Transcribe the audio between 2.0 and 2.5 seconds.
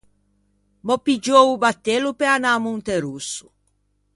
pe anâ